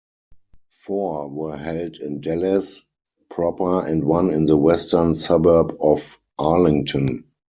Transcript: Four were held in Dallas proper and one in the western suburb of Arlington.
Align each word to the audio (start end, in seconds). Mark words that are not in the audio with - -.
Four 0.71 1.27
were 1.29 1.57
held 1.57 1.97
in 1.97 2.21
Dallas 2.21 2.87
proper 3.29 3.85
and 3.85 4.03
one 4.03 4.31
in 4.31 4.45
the 4.45 4.57
western 4.57 5.15
suburb 5.15 5.77
of 5.79 6.17
Arlington. 6.39 7.25